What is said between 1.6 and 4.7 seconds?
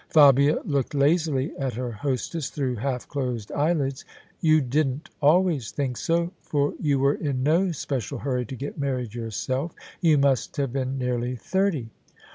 her hostess through half dosed eyelids." You